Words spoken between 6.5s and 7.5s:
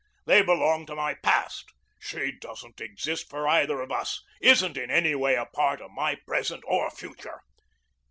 or future."